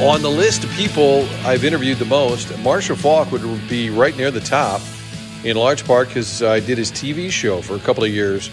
On 0.00 0.20
the 0.22 0.28
list 0.28 0.64
of 0.64 0.70
people 0.70 1.24
I've 1.44 1.64
interviewed 1.64 1.98
the 1.98 2.04
most, 2.04 2.58
Marshall 2.58 2.96
Faulk 2.96 3.30
would 3.30 3.42
be 3.68 3.90
right 3.90 4.14
near 4.16 4.32
the 4.32 4.40
top, 4.40 4.80
in 5.44 5.56
large 5.56 5.86
part 5.86 6.08
because 6.08 6.42
I 6.42 6.58
did 6.58 6.78
his 6.78 6.90
TV 6.90 7.30
show 7.30 7.62
for 7.62 7.76
a 7.76 7.78
couple 7.78 8.02
of 8.02 8.10
years 8.10 8.50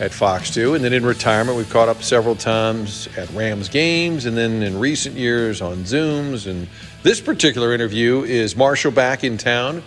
at 0.00 0.12
Fox 0.12 0.52
2. 0.54 0.74
And 0.74 0.82
then 0.82 0.94
in 0.94 1.04
retirement, 1.04 1.58
we've 1.58 1.68
caught 1.68 1.90
up 1.90 2.02
several 2.02 2.34
times 2.34 3.06
at 3.18 3.30
Rams 3.32 3.68
games, 3.68 4.24
and 4.24 4.34
then 4.34 4.62
in 4.62 4.80
recent 4.80 5.14
years 5.14 5.60
on 5.60 5.84
Zooms. 5.84 6.46
And 6.46 6.68
this 7.02 7.20
particular 7.20 7.74
interview 7.74 8.22
is 8.22 8.56
Marshall 8.56 8.92
back 8.92 9.22
in 9.22 9.36
town 9.36 9.82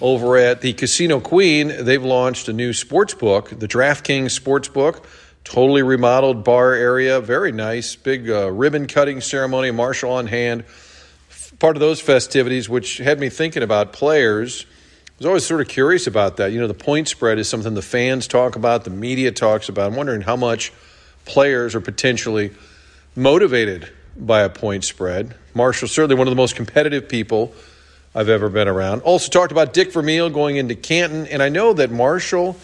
over 0.00 0.36
at 0.36 0.60
the 0.60 0.72
Casino 0.72 1.18
Queen. 1.18 1.84
They've 1.84 2.02
launched 2.02 2.48
a 2.48 2.52
new 2.52 2.72
sports 2.72 3.12
book, 3.12 3.50
the 3.50 3.66
DraftKings 3.66 4.30
Sports 4.30 4.68
Book 4.68 5.04
totally 5.48 5.82
remodeled 5.82 6.44
bar 6.44 6.74
area, 6.74 7.22
very 7.22 7.52
nice, 7.52 7.96
big 7.96 8.28
uh, 8.28 8.50
ribbon 8.50 8.86
cutting 8.86 9.18
ceremony, 9.22 9.70
Marshall 9.70 10.12
on 10.12 10.26
hand. 10.26 10.62
Part 11.58 11.74
of 11.74 11.80
those 11.80 12.02
festivities, 12.02 12.68
which 12.68 12.98
had 12.98 13.18
me 13.18 13.30
thinking 13.30 13.62
about 13.62 13.94
players. 13.94 14.66
I 14.68 15.14
was 15.16 15.26
always 15.26 15.46
sort 15.46 15.62
of 15.62 15.68
curious 15.68 16.06
about 16.06 16.36
that. 16.36 16.52
You 16.52 16.60
know, 16.60 16.66
the 16.66 16.74
point 16.74 17.08
spread 17.08 17.38
is 17.38 17.48
something 17.48 17.72
the 17.72 17.80
fans 17.80 18.26
talk 18.26 18.56
about, 18.56 18.84
the 18.84 18.90
media 18.90 19.32
talks 19.32 19.70
about. 19.70 19.90
I'm 19.90 19.96
wondering 19.96 20.20
how 20.20 20.36
much 20.36 20.70
players 21.24 21.74
are 21.74 21.80
potentially 21.80 22.52
motivated 23.16 23.90
by 24.18 24.42
a 24.42 24.50
point 24.50 24.84
spread. 24.84 25.34
Marshall 25.54 25.88
certainly 25.88 26.14
one 26.14 26.28
of 26.28 26.30
the 26.30 26.36
most 26.36 26.56
competitive 26.56 27.08
people 27.08 27.54
I've 28.14 28.28
ever 28.28 28.50
been 28.50 28.68
around. 28.68 29.00
Also 29.00 29.30
talked 29.30 29.50
about 29.50 29.72
Dick 29.72 29.94
Vermeil 29.94 30.28
going 30.28 30.56
into 30.56 30.74
Canton, 30.74 31.26
and 31.26 31.42
I 31.42 31.48
know 31.48 31.72
that 31.72 31.90
Marshall 31.90 32.54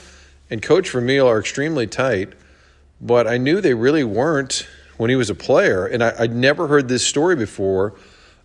and 0.51 0.61
Coach 0.61 0.91
Vermeil 0.91 1.27
are 1.27 1.41
extremely 1.41 1.87
tight 1.87 2.35
but 3.05 3.27
I 3.27 3.37
knew 3.37 3.61
they 3.61 3.75
really 3.75 4.03
weren't 4.03 4.67
when 4.97 5.11
he 5.11 5.17
was 5.17 5.29
a 5.29 5.35
player. 5.35 5.87
And 5.87 6.03
I, 6.03 6.23
would 6.23 6.35
never 6.35 6.67
heard 6.67 6.89
this 6.89 7.07
story 7.07 7.37
before 7.37 7.93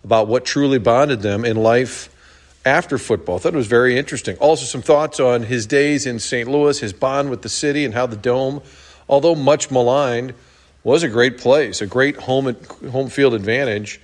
about 0.04 0.28
what 0.28 0.44
truly 0.44 0.78
bonded 0.78 1.22
them 1.22 1.46
in 1.46 1.56
life 1.56 2.10
after 2.66 2.98
football. 2.98 3.38
I 3.38 3.40
thought 3.40 3.54
it 3.54 3.58
was 3.58 3.68
very 3.68 3.98
interesting. 3.98 4.36
Also, 4.38 4.66
some 4.66 4.82
thoughts 4.82 5.20
on 5.22 5.44
his 5.44 5.66
days 5.66 6.06
in 6.06 6.20
St. 6.20 6.50
Louis, 6.50 6.78
his 6.78 6.92
bond 6.92 7.30
with 7.30 7.42
the 7.42 7.50
city, 7.50 7.86
and 7.86 7.94
how 7.94 8.06
the 8.06 8.18
Dome, 8.18 8.62
although 9.08 9.34
much 9.34 9.72
maligned, 9.72 10.34
was 10.84 11.04
a 11.04 11.10
great 11.10 11.38
place, 11.38 11.82
a 11.82 11.88
great 11.88 12.18
home 12.18 12.56
home 12.92 13.10
field 13.10 13.34
advantage. 13.34 14.02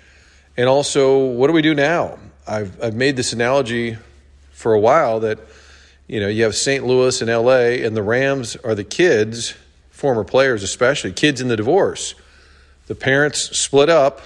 And 0.55 0.69
also, 0.69 1.25
what 1.25 1.47
do 1.47 1.53
we 1.53 1.61
do 1.61 1.73
now? 1.73 2.17
I've, 2.47 2.81
I've 2.81 2.95
made 2.95 3.17
this 3.17 3.33
analogy 3.33 3.97
for 4.51 4.73
a 4.73 4.79
while 4.79 5.19
that, 5.21 5.39
you 6.07 6.21
know, 6.21 6.27
you 6.27 6.43
have 6.43 6.55
St. 6.55 6.85
Louis 6.85 7.21
and 7.21 7.29
LA, 7.29 7.83
and 7.85 7.95
the 7.95 8.03
Rams 8.03 8.55
are 8.57 8.75
the 8.75 8.83
kids 8.85 9.53
former 9.95 10.25
players, 10.25 10.61
especially 10.61 11.13
kids 11.13 11.39
in 11.39 11.47
the 11.47 11.55
divorce. 11.55 12.15
The 12.87 12.95
parents 12.95 13.57
split 13.57 13.89
up. 13.89 14.21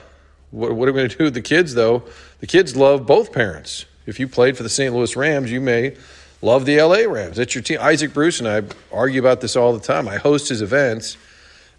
What, 0.50 0.74
what 0.74 0.90
are 0.90 0.92
we 0.92 0.98
going 0.98 1.10
to 1.10 1.18
do 1.18 1.24
with 1.26 1.36
the 1.36 1.42
kids, 1.42 1.76
though? 1.76 2.04
The 2.40 2.48
kids 2.48 2.76
love 2.76 3.06
both 3.06 3.32
parents. 3.32 3.86
If 4.08 4.20
you 4.20 4.28
played 4.28 4.58
for 4.58 4.64
the 4.64 4.70
St. 4.70 4.94
Louis 4.94 5.16
Rams, 5.16 5.52
you 5.52 5.62
may 5.62 5.96
love 6.42 6.66
the 6.66 6.82
LA 6.82 7.02
Rams. 7.02 7.38
That's 7.38 7.54
your 7.54 7.62
team. 7.62 7.78
Isaac 7.80 8.14
Bruce 8.14 8.40
and 8.40 8.50
I 8.50 8.64
argue 8.92 9.20
about 9.20 9.42
this 9.42 9.56
all 9.56 9.74
the 9.74 9.80
time. 9.80 10.08
I 10.08 10.18
host 10.18 10.50
his 10.50 10.64
events, 10.64 11.18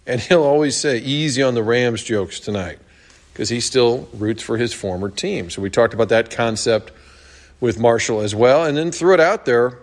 and 0.06 0.20
he'll 0.20 0.44
always 0.44 0.77
say, 0.77 0.98
easy 0.98 1.42
on 1.42 1.54
the 1.54 1.62
Rams 1.64 2.04
jokes 2.04 2.38
tonight, 2.38 2.78
because 3.32 3.48
he 3.48 3.60
still 3.60 4.08
roots 4.14 4.42
for 4.42 4.56
his 4.56 4.72
former 4.72 5.10
team. 5.10 5.50
So 5.50 5.60
we 5.60 5.69
talked 5.69 5.94
about 5.94 6.10
that 6.10 6.30
concept 6.30 6.92
with 7.60 7.80
Marshall 7.80 8.20
as 8.20 8.36
well. 8.36 8.64
And 8.64 8.77
then 8.77 8.92
threw 8.92 9.14
it 9.14 9.20
out 9.20 9.47
there. 9.47 9.78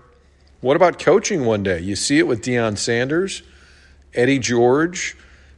What 0.61 0.77
about 0.77 0.97
coaching 0.97 1.45
one 1.45 1.61
day? 1.61 1.81
You 1.81 1.95
see 1.97 2.17
it 2.19 2.27
with 2.27 2.41
Deion 2.41 2.77
Sanders. 2.77 3.43
Eddie 4.13 4.39
George. 4.39 5.15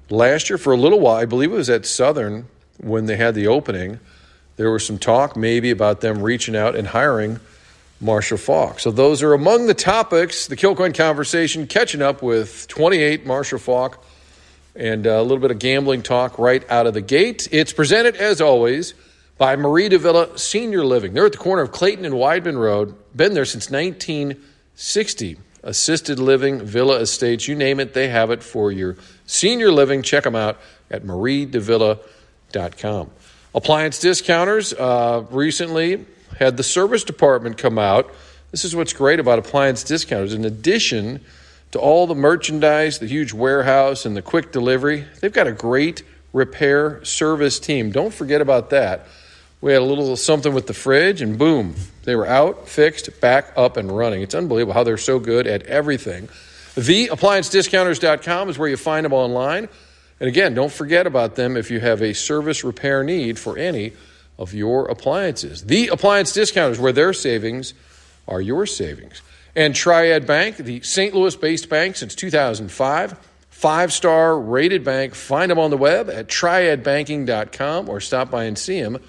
Last 0.10 0.50
year, 0.50 0.58
for 0.58 0.74
a 0.74 0.78
little 0.78 1.00
while, 1.00 1.16
I 1.18 1.26
believe 1.26 1.52
it 1.52 1.56
was 1.56 1.70
at 1.70 1.86
Southern 1.86 2.48
when 2.78 3.06
they 3.06 3.18
had 3.18 3.36
the 3.36 3.48
opening, 3.48 4.00
there 4.56 4.72
was 4.72 4.86
some 4.86 4.98
talk 4.98 5.36
maybe 5.36 5.70
about 5.70 6.02
them 6.02 6.22
reaching 6.22 6.56
out 6.56 6.76
and 6.76 6.88
hiring 6.88 7.40
Marshall 8.02 8.38
Faulk. 8.38 8.80
So 8.80 8.92
those 8.92 9.22
are 9.22 9.34
among 9.34 9.68
the 9.68 9.74
topics, 9.74 10.48
the 10.48 10.56
Kilcoyne 10.56 10.96
conversation, 10.96 11.68
catching 11.68 12.02
up 12.02 12.22
with 12.22 12.68
28 12.68 13.26
Marshall 13.26 13.60
Faulk 13.60 14.04
and 14.76 15.06
uh, 15.06 15.12
a 15.12 15.22
little 15.22 15.40
bit 15.40 15.52
of 15.52 15.60
gambling 15.60 16.02
talk 16.02 16.40
right 16.40 16.70
out 16.70 16.88
of 16.88 16.94
the 16.94 17.02
gate. 17.02 17.48
It's 17.52 17.74
presented, 17.74 18.16
as 18.16 18.40
always, 18.40 18.94
by 19.38 19.56
Mari 19.56 19.90
de 19.90 19.98
Villa 19.98 20.38
Senior 20.38 20.86
Living. 20.86 21.14
They're 21.14 21.26
at 21.26 21.34
the 21.34 21.38
corner 21.38 21.62
of 21.62 21.72
Clayton 21.72 22.06
and 22.06 22.16
Weidman 22.16 22.58
Road. 22.58 22.96
Been 23.16 23.34
there 23.34 23.46
since 23.46 23.70
1960 23.70 25.38
assisted 25.64 26.20
living, 26.20 26.60
villa 26.60 27.00
estates, 27.00 27.48
you 27.48 27.56
name 27.56 27.80
it, 27.80 27.94
they 27.94 28.10
have 28.10 28.32
it 28.32 28.44
for 28.44 28.72
your 28.72 28.98
senior 29.26 29.72
living. 29.72 30.02
Check 30.02 30.24
them 30.24 30.36
out 30.36 30.60
at 30.90 31.04
mariedevilla.com. 31.04 33.12
Appliance 33.56 34.00
discounters 34.00 34.74
uh, 34.74 35.26
recently 35.32 36.06
had 36.38 36.58
the 36.58 36.64
service 36.64 37.04
department 37.04 37.58
come 37.58 37.80
out. 37.80 38.14
This 38.52 38.64
is 38.64 38.76
what's 38.76 38.94
great 38.94 39.20
about 39.20 39.40
appliance 39.40 39.84
discounters. 39.84 40.34
In 40.34 40.46
addition 40.46 41.22
to 41.72 41.80
all 41.80 42.08
the 42.08 42.16
merchandise, 42.16 43.00
the 43.00 43.08
huge 43.08 43.34
warehouse, 43.34 44.06
and 44.06 44.16
the 44.16 44.22
quick 44.22 44.52
delivery, 44.52 45.06
they've 45.22 45.34
got 45.34 45.48
a 45.48 45.52
great 45.52 46.04
repair 46.34 47.04
service 47.04 47.60
team. 47.60 47.92
Don't 47.92 48.14
forget 48.14 48.42
about 48.42 48.70
that. 48.70 49.08
We 49.62 49.74
had 49.74 49.82
a 49.82 49.86
little 49.86 50.16
something 50.16 50.54
with 50.54 50.68
the 50.68 50.74
fridge, 50.74 51.22
and 51.22 51.38
boom, 51.38 51.76
they 52.04 52.16
were 52.16 52.28
out, 52.28 52.70
fixed, 52.70 53.20
back 53.20 53.52
up, 53.58 53.76
and 53.76 53.92
running. 53.92 54.22
It's 54.22 54.36
unbelievable 54.36 54.74
how 54.74 54.84
they're 54.84 54.98
so 54.98 55.20
good 55.20 55.48
at 55.48 55.64
everything. 55.64 56.30
TheApplianceDiscounters.com 56.76 58.50
is 58.50 58.58
where 58.58 58.70
you 58.70 58.78
find 58.78 59.04
them 59.06 59.12
online. 59.12 59.68
And 60.22 60.30
again, 60.30 60.54
don't 60.54 60.72
forget 60.72 61.06
about 61.06 61.36
them 61.36 61.58
if 61.58 61.70
you 61.72 61.82
have 61.82 62.02
a 62.02 62.14
service 62.14 62.64
repair 62.64 63.04
need 63.04 63.38
for 63.38 63.58
any 63.58 63.94
of 64.38 64.54
your 64.54 64.86
appliances. 64.86 65.66
The 65.66 65.90
Appliance 65.90 66.32
Discounters, 66.32 66.80
where 66.80 66.94
their 66.94 67.12
savings 67.12 67.74
are 68.28 68.40
your 68.40 68.66
savings. 68.66 69.22
And 69.56 69.76
Triad 69.76 70.26
Bank, 70.26 70.58
the 70.58 70.82
St. 70.82 71.14
Louis 71.14 71.36
based 71.36 71.68
bank 71.68 71.98
since 71.98 72.16
2005, 72.16 73.18
five 73.50 73.92
star 73.92 74.40
rated 74.40 74.86
bank. 74.86 75.16
Find 75.16 75.52
them 75.52 75.60
on 75.60 75.70
the 75.70 75.78
web 75.78 76.10
at 76.10 76.28
triadbanking.com 76.28 77.90
or 77.90 78.00
stop 78.00 78.32
by 78.32 78.46
and 78.46 78.58
see 78.58 78.82
them 78.82 79.00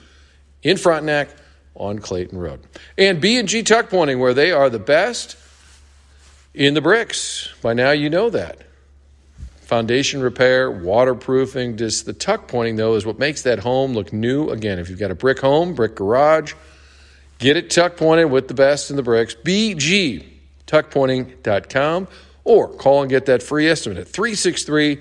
in 0.63 0.77
Frontenac 0.77 1.31
on 1.75 1.99
Clayton 1.99 2.39
Road. 2.39 2.61
And 2.99 3.21
B&G 3.21 3.63
Tuck 3.63 3.91
Pointing, 3.91 4.19
where 4.19 4.35
they 4.35 4.53
are 4.53 4.71
the 4.71 4.79
best 4.79 5.37
in 6.55 6.75
the 6.75 6.81
bricks. 6.81 7.49
By 7.63 7.75
now 7.75 7.93
you 7.93 8.11
know 8.11 8.31
that. 8.31 8.59
Foundation 9.63 10.21
repair, 10.21 10.69
waterproofing, 10.71 11.77
just 11.77 12.05
the 12.05 12.13
tuck 12.13 12.49
pointing 12.49 12.75
though 12.75 12.97
is 12.97 13.07
what 13.07 13.21
makes 13.21 13.43
that 13.43 13.61
home 13.61 13.95
look 13.95 14.13
new 14.13 14.51
again. 14.51 14.81
If 14.81 14.91
you've 14.91 14.99
got 14.99 15.13
a 15.13 15.15
brick 15.15 15.39
home, 15.39 15.75
brick 15.75 15.95
garage, 15.95 16.55
get 17.39 17.57
it 17.57 17.71
tuck 17.71 17.97
pointed 17.97 18.33
with 18.33 18.49
the 18.49 18.55
best 18.55 18.91
in 18.91 18.97
the 18.97 19.05
bricks. 19.05 19.37
BGtuckpointing.com 19.37 22.09
or 22.43 22.69
call 22.69 23.03
and 23.03 23.11
get 23.11 23.27
that 23.27 23.45
free 23.45 23.69
estimate 23.69 23.99
at 23.99 24.09
363 24.09 24.99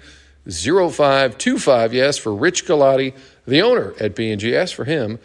0525. 0.48 1.94
Yes, 1.94 2.20
for 2.20 2.36
Rich 2.36 2.68
Galati, 2.68 3.16
the 3.48 3.64
owner 3.64 3.96
at 4.00 4.16
B&G. 4.16 4.56
Ask 4.56 4.76
for 4.76 4.86
him 4.86 5.18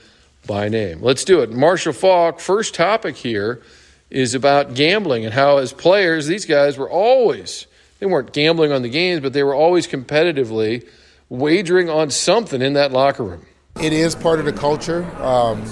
by 0.46 0.68
name. 0.68 1.00
Let's 1.00 1.24
do 1.24 1.40
it. 1.40 1.52
Marshall 1.52 1.92
Faulk, 1.92 2.40
first 2.40 2.74
topic 2.74 3.16
here 3.16 3.62
is 4.10 4.34
about 4.34 4.74
gambling 4.74 5.24
and 5.24 5.34
how, 5.34 5.58
as 5.58 5.72
players, 5.72 6.26
these 6.26 6.44
guys 6.44 6.78
were 6.78 6.88
always, 6.88 7.66
they 7.98 8.06
weren't 8.06 8.32
gambling 8.32 8.72
on 8.72 8.82
the 8.82 8.88
games, 8.88 9.20
but 9.20 9.32
they 9.32 9.42
were 9.42 9.54
always 9.54 9.86
competitively 9.86 10.86
wagering 11.28 11.90
on 11.90 12.10
something 12.10 12.62
in 12.62 12.74
that 12.74 12.92
locker 12.92 13.24
room. 13.24 13.46
It 13.80 13.92
is 13.92 14.14
part 14.14 14.38
of 14.38 14.44
the 14.44 14.52
culture. 14.52 15.04
Um, 15.20 15.64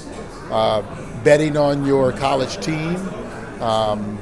uh, 0.50 0.82
betting 1.22 1.56
on 1.56 1.86
your 1.86 2.12
college 2.12 2.62
team. 2.64 2.96
Um, 3.62 4.18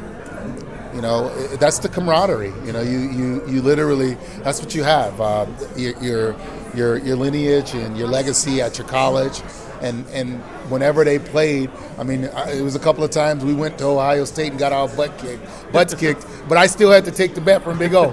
you 0.94 1.00
know, 1.00 1.28
that's 1.56 1.78
the 1.78 1.88
camaraderie. 1.88 2.52
You 2.64 2.72
know, 2.72 2.82
you, 2.82 2.98
you, 2.98 3.48
you 3.48 3.62
literally, 3.62 4.14
that's 4.42 4.60
what 4.60 4.74
you 4.74 4.82
have. 4.82 5.20
Uh, 5.20 5.46
your, 5.76 6.36
your, 6.74 6.98
your 6.98 7.16
lineage 7.16 7.74
and 7.74 7.96
your 7.96 8.06
legacy 8.06 8.60
at 8.60 8.78
your 8.78 8.86
college 8.86 9.42
and 9.80 10.06
and 10.08 10.40
whenever 10.70 11.04
they 11.04 11.18
played, 11.18 11.70
I 11.98 12.02
mean, 12.02 12.24
it 12.24 12.62
was 12.62 12.74
a 12.74 12.78
couple 12.78 13.04
of 13.04 13.10
times 13.10 13.44
we 13.44 13.54
went 13.54 13.78
to 13.78 13.86
Ohio 13.86 14.24
State 14.24 14.50
and 14.50 14.58
got 14.58 14.72
our 14.72 14.88
butt 14.88 15.16
kicked, 15.18 15.44
butts 15.72 15.94
kicked, 16.02 16.26
but 16.48 16.58
I 16.58 16.66
still 16.66 16.90
had 16.90 17.04
to 17.06 17.10
take 17.10 17.34
the 17.34 17.40
bet 17.40 17.62
from 17.62 17.78
Big 17.78 17.94
O. 17.94 18.10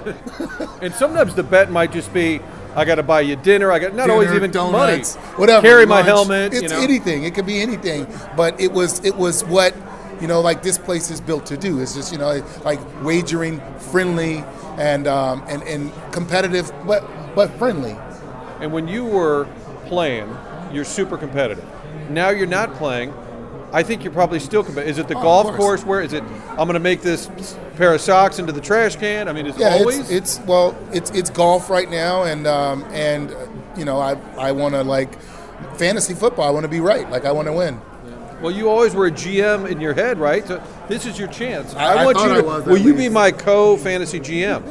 and 0.82 0.92
sometimes 0.94 1.34
the 1.34 1.42
bet 1.42 1.70
might 1.70 1.92
just 1.92 2.12
be. 2.12 2.40
I 2.76 2.84
got 2.84 2.96
to 2.96 3.02
buy 3.02 3.22
you 3.22 3.34
dinner. 3.34 3.72
I 3.72 3.80
got 3.80 3.94
not 3.94 4.02
dinner, 4.02 4.12
always 4.12 4.30
even 4.32 4.52
donuts, 4.52 5.16
money. 5.16 5.26
Whatever. 5.36 5.66
Carry 5.66 5.86
lunch. 5.86 5.88
my 5.88 6.02
helmet. 6.02 6.52
It's 6.52 6.62
you 6.64 6.68
know. 6.68 6.80
anything. 6.80 7.24
It 7.24 7.34
could 7.34 7.46
be 7.46 7.60
anything. 7.60 8.06
But 8.36 8.60
it 8.60 8.70
was 8.70 9.04
it 9.04 9.16
was 9.16 9.42
what 9.44 9.74
you 10.20 10.26
know, 10.26 10.40
like 10.40 10.62
this 10.62 10.78
place 10.78 11.10
is 11.10 11.20
built 11.20 11.46
to 11.46 11.56
do. 11.56 11.80
It's 11.80 11.94
just 11.94 12.12
you 12.12 12.18
know, 12.18 12.44
like 12.64 12.80
wagering, 13.02 13.60
friendly, 13.90 14.44
and 14.76 15.06
um, 15.06 15.44
and 15.48 15.62
and 15.62 15.92
competitive, 16.12 16.70
but 16.86 17.04
but 17.34 17.50
friendly. 17.58 17.96
And 18.60 18.72
when 18.72 18.88
you 18.88 19.04
were 19.04 19.48
playing, 19.86 20.36
you're 20.72 20.84
super 20.84 21.16
competitive. 21.18 21.64
Now 22.10 22.30
you're 22.30 22.46
not 22.46 22.74
playing. 22.74 23.12
I 23.72 23.82
think 23.82 24.02
you're 24.02 24.12
probably 24.14 24.38
still 24.40 24.64
competitive. 24.64 24.90
Is 24.92 24.98
it 24.98 25.08
the 25.08 25.18
Oh, 25.18 25.22
golf 25.22 25.46
course. 25.48 25.56
course 25.58 25.84
where 25.84 26.00
is 26.00 26.12
it? 26.14 26.22
I'm 26.50 26.56
going 26.66 26.72
to 26.74 26.80
make 26.80 27.02
this 27.02 27.28
pair 27.76 27.92
of 27.92 28.00
socks 28.00 28.38
into 28.38 28.52
the 28.52 28.62
trash 28.62 28.96
can. 28.96 29.28
I 29.28 29.32
mean, 29.32 29.46
is 29.46 29.56
it 29.56 29.60
Yeah, 29.60 29.68
always? 29.74 29.98
it's, 30.10 30.38
it's 30.38 30.46
well, 30.46 30.76
it's 30.92 31.10
it's 31.10 31.28
golf 31.30 31.68
right 31.68 31.90
now, 31.90 32.22
and 32.24 32.46
um, 32.46 32.84
and 32.92 33.34
you 33.76 33.84
know, 33.84 34.00
I 34.00 34.12
I 34.38 34.52
want 34.52 34.74
to 34.74 34.82
like 34.82 35.20
fantasy 35.76 36.14
football. 36.14 36.46
I 36.46 36.50
want 36.50 36.64
to 36.64 36.68
be 36.68 36.80
right. 36.80 37.08
Like 37.10 37.24
I 37.26 37.32
want 37.32 37.46
to 37.48 37.52
win. 37.52 37.80
Well, 38.40 38.52
you 38.52 38.70
always 38.70 38.94
were 38.94 39.06
a 39.06 39.10
GM 39.10 39.68
in 39.68 39.80
your 39.80 39.94
head, 39.94 40.18
right? 40.18 40.46
So 40.46 40.62
this 40.88 41.04
is 41.06 41.18
your 41.18 41.26
chance. 41.28 41.74
I- 41.74 41.94
I 42.02 42.04
want 42.04 42.16
thought 42.18 42.26
you 42.28 42.34
I 42.34 42.40
to. 42.40 42.46
was, 42.46 42.64
will 42.66 42.76
at 42.76 42.82
you 42.82 42.94
be 42.94 43.08
my 43.08 43.32
co-fantasy 43.32 44.20
GM? 44.20 44.62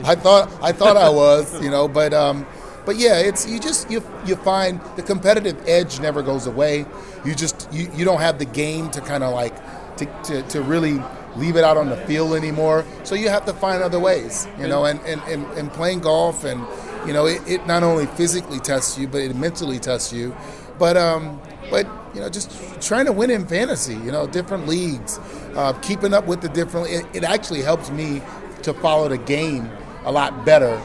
I 0.04 0.14
thought 0.14 0.52
I 0.62 0.70
thought 0.72 0.98
I 0.98 1.08
was, 1.08 1.60
you 1.62 1.70
know, 1.70 1.88
but 1.88 2.12
um, 2.12 2.46
but 2.86 2.96
yeah, 2.96 3.18
it's 3.18 3.46
you 3.46 3.58
just 3.58 3.90
you 3.90 4.02
you 4.24 4.36
find 4.36 4.80
the 4.94 5.02
competitive 5.02 5.60
edge 5.66 5.98
never 6.00 6.22
goes 6.22 6.46
away. 6.46 6.86
You 7.24 7.34
just 7.34 7.68
you, 7.72 7.90
you 7.94 8.04
don't 8.04 8.20
have 8.20 8.38
the 8.38 8.44
game 8.44 8.90
to 8.92 9.00
kind 9.00 9.24
of 9.24 9.34
like 9.34 9.54
to, 9.96 10.06
to, 10.24 10.42
to 10.42 10.62
really 10.62 11.02
leave 11.34 11.56
it 11.56 11.64
out 11.64 11.76
on 11.76 11.90
the 11.90 11.96
field 12.06 12.34
anymore. 12.34 12.86
So 13.02 13.16
you 13.16 13.28
have 13.28 13.44
to 13.46 13.52
find 13.52 13.82
other 13.82 13.98
ways, 13.98 14.46
you 14.58 14.68
know, 14.68 14.84
and, 14.84 15.00
and, 15.00 15.20
and, 15.22 15.44
and 15.58 15.72
playing 15.72 16.00
golf 16.00 16.44
and 16.44 16.64
you 17.06 17.12
know 17.12 17.26
it, 17.26 17.42
it 17.46 17.66
not 17.66 17.82
only 17.82 18.06
physically 18.06 18.58
tests 18.58 18.96
you 18.96 19.08
but 19.08 19.20
it 19.20 19.34
mentally 19.34 19.80
tests 19.80 20.12
you. 20.12 20.34
But 20.78 20.96
um, 20.96 21.40
but 21.70 21.88
you 22.14 22.20
know 22.20 22.28
just 22.28 22.80
trying 22.80 23.06
to 23.06 23.12
win 23.12 23.30
in 23.30 23.46
fantasy, 23.48 23.94
you 23.94 24.12
know, 24.12 24.28
different 24.28 24.68
leagues, 24.68 25.18
uh, 25.56 25.72
keeping 25.82 26.14
up 26.14 26.26
with 26.28 26.40
the 26.40 26.48
different. 26.50 26.88
It, 26.88 27.06
it 27.14 27.24
actually 27.24 27.62
helps 27.62 27.90
me 27.90 28.22
to 28.62 28.72
follow 28.74 29.08
the 29.08 29.18
game 29.18 29.68
a 30.04 30.12
lot 30.12 30.44
better 30.44 30.80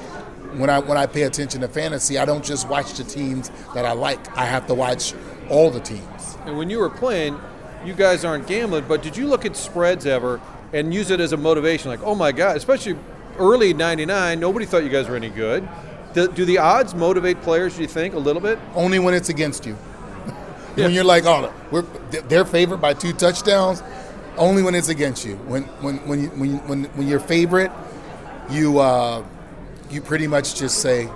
when 0.58 0.70
I 0.70 0.80
when 0.80 0.98
I 0.98 1.06
pay 1.06 1.24
attention 1.24 1.62
to 1.62 1.68
fantasy. 1.68 2.18
I 2.18 2.26
don't 2.26 2.44
just 2.44 2.68
watch 2.68 2.94
the 2.94 3.04
teams 3.04 3.52
that 3.74 3.86
I 3.86 3.94
like. 3.94 4.38
I 4.38 4.46
have 4.46 4.68
to 4.68 4.74
watch 4.74 5.14
all 5.50 5.70
the 5.70 5.80
teams. 5.80 6.38
And 6.46 6.58
when 6.58 6.70
you 6.70 6.80
were 6.80 6.90
playing, 6.90 7.40
you 7.86 7.94
guys 7.94 8.26
aren't 8.26 8.48
gambling, 8.48 8.86
but 8.88 9.02
did 9.02 9.18
you 9.18 9.28
look 9.28 9.46
at 9.46 9.56
spreads 9.56 10.06
ever 10.06 10.42
and 10.74 10.94
use 10.94 11.12
it 11.12 11.20
as 11.20 11.34
a 11.34 11.38
motivation? 11.38 11.90
Like, 11.90 12.04
oh 12.04 12.16
my 12.16 12.32
God, 12.32 12.58
especially 12.58 12.98
early 13.38 13.74
'99, 13.74 14.40
nobody 14.40 14.66
thought 14.66 14.84
you 14.84 14.90
guys 14.90 15.08
were 15.08 15.16
any 15.16 15.30
good. 15.30 15.68
Do, 16.14 16.28
do 16.28 16.46
the 16.46 16.58
odds 16.58 16.94
motivate 16.94 17.42
players? 17.42 17.76
Do 17.76 17.82
you 17.82 17.88
think 17.88 18.14
a 18.14 18.20
little 18.20 18.42
bit? 18.42 18.60
Only 18.76 19.00
when 19.00 19.14
it's 19.14 19.30
against 19.30 19.66
you. 19.66 19.78
Yeah. 20.78 20.86
When 20.86 20.94
you're 20.94 21.04
like, 21.04 21.26
oh, 21.26 21.54
we're 21.70 21.82
they're 22.30 22.46
favored 22.46 22.78
by 22.78 22.94
two 22.94 23.12
touchdowns. 23.12 23.84
Only 24.38 24.64
when 24.64 24.74
it's 24.74 24.88
against 24.88 25.26
you. 25.26 25.36
When 25.36 25.64
when 25.82 25.98
when 26.08 26.22
you, 26.24 26.30
when, 26.30 26.66
when 26.66 26.84
when 26.86 27.08
you're 27.10 27.20
favorite, 27.20 27.74
you 28.50 28.80
uh, 28.80 29.22
you 29.92 30.02
pretty 30.02 30.28
much 30.28 30.56
just 30.56 30.82
say, 30.82 31.10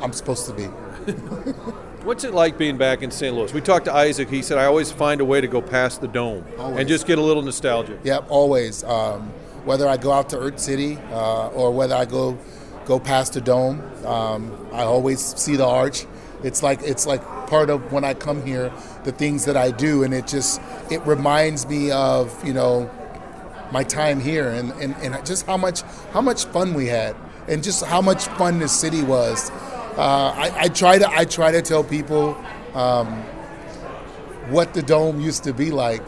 I'm 0.00 0.12
supposed 0.12 0.46
to 0.46 0.52
be. 0.54 0.64
What's 2.04 2.24
it 2.24 2.34
like 2.34 2.58
being 2.58 2.76
back 2.76 3.02
in 3.02 3.10
St. 3.10 3.34
Louis? 3.34 3.52
We 3.54 3.60
talked 3.60 3.86
to 3.86 3.94
Isaac. 3.94 4.28
He 4.28 4.42
said, 4.42 4.58
I 4.58 4.66
always 4.66 4.92
find 4.92 5.20
a 5.20 5.24
way 5.24 5.40
to 5.40 5.46
go 5.46 5.62
past 5.62 6.00
the 6.00 6.08
dome 6.08 6.44
Always. 6.58 6.80
and 6.80 6.88
just 6.88 7.06
get 7.06 7.18
a 7.18 7.22
little 7.22 7.42
nostalgia. 7.42 7.98
Yep, 8.04 8.26
always. 8.28 8.84
Um, 8.84 9.32
whether 9.64 9.88
I 9.88 9.96
go 9.96 10.12
out 10.12 10.28
to 10.30 10.38
Earth 10.38 10.58
City 10.58 10.98
uh, 11.10 11.48
or 11.48 11.70
whether 11.70 11.94
I 11.94 12.04
go 12.04 12.38
go 12.84 13.00
past 13.00 13.32
the 13.32 13.40
dome, 13.40 13.82
um, 14.04 14.68
I 14.70 14.82
always 14.82 15.20
see 15.20 15.56
the 15.56 15.66
arch. 15.66 16.04
It's 16.42 16.62
like 16.62 16.82
it's 16.82 17.06
like 17.06 17.22
part 17.46 17.70
of 17.70 17.90
when 17.90 18.04
I 18.04 18.12
come 18.12 18.44
here, 18.44 18.70
the 19.04 19.12
things 19.12 19.46
that 19.46 19.56
I 19.56 19.70
do, 19.70 20.02
and 20.02 20.12
it 20.12 20.26
just 20.26 20.60
it 20.90 21.00
reminds 21.06 21.66
me 21.66 21.90
of 21.90 22.46
you 22.46 22.52
know 22.52 22.90
my 23.72 23.82
time 23.82 24.20
here 24.20 24.50
and, 24.50 24.70
and, 24.72 24.94
and 24.96 25.26
just 25.26 25.46
how 25.46 25.56
much 25.56 25.80
how 26.12 26.20
much 26.20 26.44
fun 26.44 26.74
we 26.74 26.86
had 26.86 27.16
and 27.48 27.62
just 27.62 27.84
how 27.84 28.00
much 28.00 28.26
fun 28.28 28.58
this 28.58 28.72
city 28.72 29.02
was. 29.02 29.50
Uh, 29.96 30.32
I, 30.36 30.52
I 30.62 30.68
try 30.68 30.98
to 30.98 31.08
I 31.08 31.24
try 31.24 31.52
to 31.52 31.62
tell 31.62 31.84
people 31.84 32.36
um, 32.74 33.06
what 34.50 34.74
the 34.74 34.82
dome 34.82 35.20
used 35.20 35.44
to 35.44 35.52
be 35.52 35.70
like 35.70 36.02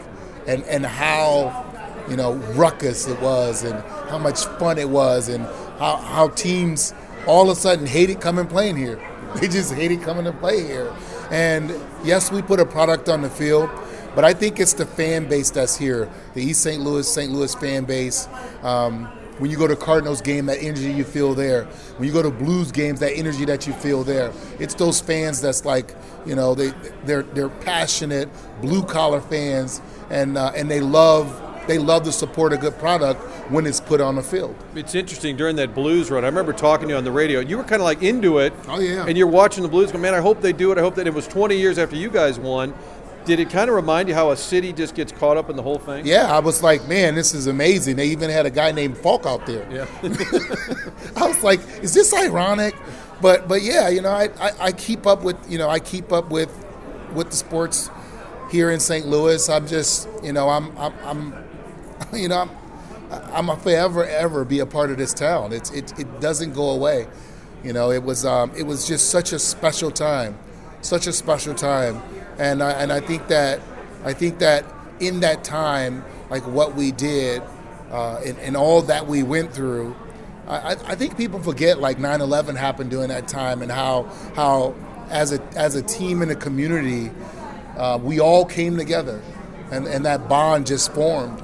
and, 0.47 0.63
and 0.63 0.85
how 0.85 1.65
you 2.09 2.17
know 2.17 2.33
ruckus 2.55 3.07
it 3.07 3.19
was 3.21 3.63
and 3.63 3.81
how 4.09 4.17
much 4.17 4.45
fun 4.59 4.77
it 4.77 4.89
was 4.89 5.29
and 5.29 5.45
how, 5.79 5.97
how 5.97 6.27
teams 6.29 6.93
all 7.27 7.49
of 7.49 7.57
a 7.57 7.59
sudden 7.59 7.85
hated 7.85 8.21
coming 8.21 8.47
playing 8.47 8.75
here. 8.75 8.99
They 9.35 9.49
just 9.49 9.73
hated 9.73 10.01
coming 10.01 10.23
to 10.23 10.31
play 10.31 10.63
here. 10.63 10.91
And 11.29 11.69
yes, 12.03 12.31
we 12.31 12.41
put 12.41 12.61
a 12.61 12.65
product 12.65 13.09
on 13.09 13.21
the 13.21 13.29
field, 13.29 13.69
but 14.15 14.23
I 14.23 14.33
think 14.33 14.59
it's 14.59 14.73
the 14.73 14.85
fan 14.85 15.27
base 15.27 15.51
that's 15.51 15.77
here, 15.77 16.09
the 16.33 16.41
East 16.41 16.61
St. 16.61 16.81
Louis, 16.81 17.07
St. 17.07 17.31
Louis 17.31 17.53
fan 17.53 17.83
base. 17.83 18.27
Um, 18.63 19.11
when 19.39 19.51
you 19.51 19.57
go 19.57 19.67
to 19.67 19.75
Cardinals 19.75 20.21
game, 20.21 20.45
that 20.47 20.61
energy 20.61 20.91
you 20.91 21.03
feel 21.03 21.33
there. 21.33 21.65
When 21.97 22.07
you 22.07 22.13
go 22.13 22.23
to 22.23 22.31
Blues 22.31 22.71
games, 22.71 22.99
that 22.99 23.13
energy 23.13 23.45
that 23.45 23.67
you 23.67 23.73
feel 23.73 24.03
there. 24.03 24.31
It's 24.59 24.73
those 24.73 24.99
fans 24.99 25.41
that's 25.41 25.65
like, 25.65 25.95
you 26.25 26.35
know, 26.35 26.55
they 26.55 26.73
they're 27.05 27.23
they're 27.23 27.49
passionate 27.49 28.29
blue 28.61 28.83
collar 28.83 29.21
fans, 29.21 29.81
and 30.09 30.37
uh, 30.37 30.51
and 30.55 30.69
they 30.69 30.81
love 30.81 31.43
they 31.67 31.77
love 31.77 32.03
to 32.03 32.11
support 32.11 32.53
a 32.53 32.57
good 32.57 32.77
product 32.79 33.21
when 33.51 33.65
it's 33.65 33.79
put 33.79 34.01
on 34.01 34.15
the 34.15 34.23
field. 34.23 34.55
It's 34.73 34.95
interesting 34.95 35.35
during 35.35 35.57
that 35.57 35.75
Blues 35.75 36.09
run. 36.09 36.23
I 36.23 36.27
remember 36.27 36.53
talking 36.53 36.87
to 36.87 36.93
you 36.93 36.97
on 36.97 37.03
the 37.03 37.11
radio. 37.11 37.41
You 37.41 37.57
were 37.57 37.63
kind 37.63 37.81
of 37.81 37.85
like 37.85 38.01
into 38.01 38.39
it. 38.39 38.53
Oh, 38.67 38.79
yeah. 38.79 39.05
And 39.05 39.17
you're 39.17 39.27
watching 39.27 39.63
the 39.63 39.69
Blues. 39.69 39.91
Go, 39.91 39.97
man, 39.97 40.13
I 40.13 40.21
hope 40.21 40.41
they 40.41 40.53
do 40.53 40.71
it. 40.71 40.77
I 40.77 40.81
hope 40.81 40.95
that 40.95 41.07
it 41.07 41.13
was 41.13 41.27
20 41.27 41.57
years 41.57 41.77
after 41.77 41.95
you 41.95 42.09
guys 42.09 42.39
won. 42.39 42.73
Did 43.27 43.41
it 43.41 43.49
kind 43.49 43.69
of 43.69 43.75
remind 43.75 44.07
you 44.07 44.15
how 44.15 44.31
a 44.31 44.37
city 44.37 44.71
just 44.71 44.95
gets 44.95 45.11
caught 45.11 45.35
up 45.35 45.49
in 45.49 45.57
the 45.57 45.61
whole 45.61 45.79
thing? 45.79 46.05
Yeah, 46.05 46.33
I 46.33 46.39
was 46.39 46.63
like, 46.63 46.87
man, 46.87 47.13
this 47.13 47.33
is 47.33 47.47
amazing. 47.47 47.97
They 47.97 48.07
even 48.07 48.29
had 48.29 48.45
a 48.45 48.49
guy 48.49 48.71
named 48.71 48.97
Faulk 48.97 49.25
out 49.25 49.45
there. 49.45 49.67
Yeah. 49.69 49.85
I 51.17 51.27
was 51.27 51.43
like, 51.43 51.59
is 51.83 51.93
this 51.93 52.13
ironic? 52.13 52.73
But 53.21 53.49
but 53.49 53.63
yeah, 53.63 53.89
you 53.89 54.01
know, 54.01 54.11
I, 54.11 54.29
I, 54.39 54.51
I 54.61 54.71
keep 54.71 55.05
up 55.05 55.23
with 55.23 55.35
you 55.51 55.57
know 55.57 55.69
I 55.69 55.79
keep 55.79 56.13
up 56.13 56.29
with 56.29 56.49
with 57.13 57.29
the 57.31 57.35
sports 57.35 57.89
here 58.49 58.71
in 58.71 58.79
St. 58.79 59.05
Louis. 59.05 59.49
I'm 59.49 59.67
just 59.67 60.07
you 60.23 60.31
know 60.31 60.47
I'm 60.47 60.77
I'm, 60.77 60.93
I'm 61.03 61.33
you 62.13 62.29
know 62.29 62.43
I'm 62.43 62.51
I'm 63.33 63.49
a 63.49 63.57
forever 63.57 64.05
ever 64.05 64.45
be 64.45 64.59
a 64.59 64.65
part 64.65 64.89
of 64.89 64.97
this 64.97 65.13
town. 65.13 65.51
It's 65.51 65.69
it, 65.71 65.99
it 65.99 66.21
doesn't 66.21 66.53
go 66.53 66.69
away. 66.69 67.07
You 67.61 67.73
know, 67.73 67.91
it 67.91 68.03
was 68.03 68.25
um, 68.25 68.53
it 68.55 68.63
was 68.63 68.87
just 68.87 69.09
such 69.09 69.33
a 69.33 69.39
special 69.39 69.91
time, 69.91 70.37
such 70.79 71.07
a 71.07 71.11
special 71.11 71.53
time, 71.53 72.01
and 72.39 72.61
I, 72.61 72.71
and 72.71 72.91
I 72.91 72.99
think 72.99 73.27
that 73.27 73.61
I 74.03 74.13
think 74.13 74.39
that 74.39 74.65
in 74.99 75.21
that 75.21 75.43
time, 75.43 76.03
like 76.29 76.45
what 76.47 76.75
we 76.75 76.91
did, 76.91 77.41
uh, 77.91 78.21
and, 78.25 78.37
and 78.39 78.57
all 78.57 78.81
that 78.83 79.07
we 79.07 79.23
went 79.23 79.53
through, 79.53 79.95
I, 80.47 80.71
I 80.71 80.95
think 80.95 81.17
people 81.17 81.41
forget 81.41 81.79
like 81.79 81.97
9/11 81.97 82.55
happened 82.55 82.89
during 82.89 83.09
that 83.09 83.27
time 83.27 83.61
and 83.61 83.71
how 83.71 84.03
how 84.35 84.75
as 85.09 85.33
a 85.33 85.41
as 85.55 85.75
a 85.75 85.81
team 85.81 86.21
in 86.21 86.29
a 86.29 86.35
community, 86.35 87.11
uh, 87.77 87.99
we 88.01 88.19
all 88.19 88.45
came 88.45 88.77
together, 88.77 89.21
and, 89.71 89.87
and 89.87 90.05
that 90.05 90.29
bond 90.29 90.67
just 90.67 90.93
formed. 90.93 91.43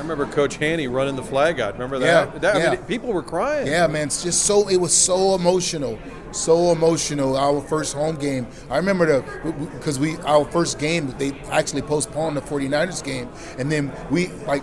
I 0.00 0.02
remember 0.02 0.24
Coach 0.24 0.56
Haney 0.56 0.88
running 0.88 1.14
the 1.14 1.22
flag 1.22 1.60
out. 1.60 1.74
Remember 1.74 1.98
Yeah, 1.98 2.24
that? 2.24 2.40
that 2.40 2.56
I 2.56 2.58
yeah. 2.58 2.70
mean, 2.70 2.80
people 2.84 3.12
were 3.12 3.22
crying. 3.22 3.66
Yeah, 3.66 3.86
man, 3.86 4.06
it's 4.06 4.22
just 4.22 4.44
so 4.46 4.66
it 4.66 4.78
was 4.78 4.94
so 4.96 5.34
emotional, 5.34 5.98
so 6.32 6.72
emotional. 6.72 7.36
Our 7.36 7.60
first 7.60 7.92
home 7.92 8.16
game, 8.16 8.46
I 8.70 8.78
remember 8.78 9.04
the 9.04 9.52
because 9.74 9.98
we 9.98 10.16
our 10.20 10.46
first 10.46 10.78
game 10.78 11.14
they 11.18 11.32
actually 11.50 11.82
postponed 11.82 12.34
the 12.38 12.40
49ers 12.40 13.04
game, 13.04 13.28
and 13.58 13.70
then 13.70 13.92
we 14.10 14.28
like 14.46 14.62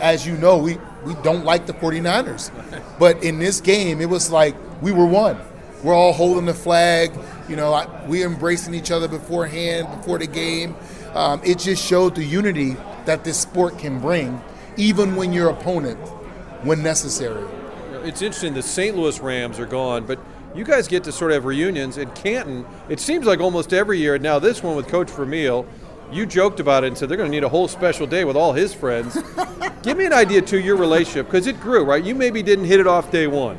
as 0.00 0.26
you 0.26 0.36
know 0.36 0.58
we 0.58 0.78
we 1.04 1.14
don't 1.22 1.44
like 1.44 1.66
the 1.66 1.72
49ers, 1.74 2.50
but 2.98 3.22
in 3.22 3.38
this 3.38 3.60
game 3.60 4.00
it 4.00 4.08
was 4.08 4.32
like 4.32 4.56
we 4.82 4.90
were 4.90 5.06
one. 5.06 5.38
We're 5.84 5.94
all 5.94 6.12
holding 6.12 6.46
the 6.46 6.54
flag, 6.54 7.12
you 7.48 7.54
know. 7.54 7.72
I, 7.72 7.86
we 8.08 8.24
embracing 8.24 8.74
each 8.74 8.90
other 8.90 9.06
beforehand, 9.06 9.86
before 9.98 10.18
the 10.18 10.26
game. 10.26 10.74
Um, 11.14 11.40
it 11.44 11.60
just 11.60 11.84
showed 11.84 12.16
the 12.16 12.24
unity 12.24 12.76
that 13.04 13.22
this 13.22 13.38
sport 13.38 13.78
can 13.78 14.00
bring, 14.00 14.40
even 14.76 15.16
when 15.16 15.32
your 15.32 15.50
opponent, 15.50 15.98
when 16.62 16.82
necessary. 16.82 17.46
It's 18.04 18.22
interesting. 18.22 18.54
The 18.54 18.62
St. 18.62 18.96
Louis 18.96 19.18
Rams 19.20 19.58
are 19.58 19.66
gone, 19.66 20.06
but 20.06 20.18
you 20.54 20.64
guys 20.64 20.88
get 20.88 21.04
to 21.04 21.12
sort 21.12 21.32
of 21.32 21.36
have 21.36 21.44
reunions 21.44 21.98
in 21.98 22.10
Canton. 22.12 22.64
It 22.88 23.00
seems 23.00 23.26
like 23.26 23.40
almost 23.40 23.72
every 23.72 23.98
year. 23.98 24.18
Now 24.18 24.38
this 24.38 24.62
one 24.62 24.76
with 24.76 24.88
Coach 24.88 25.10
Vermeil, 25.10 25.66
you 26.10 26.24
joked 26.24 26.60
about 26.60 26.84
it 26.84 26.88
and 26.88 26.98
said 26.98 27.08
they're 27.08 27.16
going 27.16 27.30
to 27.30 27.34
need 27.34 27.44
a 27.44 27.48
whole 27.48 27.68
special 27.68 28.06
day 28.06 28.24
with 28.24 28.36
all 28.36 28.52
his 28.52 28.72
friends. 28.72 29.18
Give 29.82 29.96
me 29.96 30.06
an 30.06 30.12
idea 30.12 30.42
to 30.42 30.60
your 30.60 30.76
relationship 30.76 31.26
because 31.26 31.46
it 31.46 31.60
grew, 31.60 31.84
right? 31.84 32.02
You 32.02 32.14
maybe 32.14 32.42
didn't 32.42 32.64
hit 32.66 32.80
it 32.80 32.86
off 32.86 33.10
day 33.10 33.26
one. 33.26 33.58